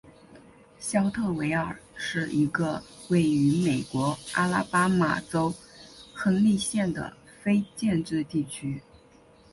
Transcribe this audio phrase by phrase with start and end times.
[0.79, 5.53] 肖特维尔是一个位于美国阿拉巴马州
[6.11, 8.81] 亨利县的非建制地区。